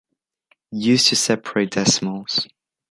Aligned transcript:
Used 0.71 1.09
to 1.09 1.15
separate 1.15 1.69
decimals. 1.69 2.47